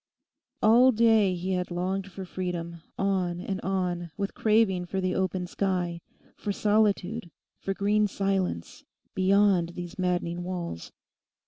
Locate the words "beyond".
9.13-9.73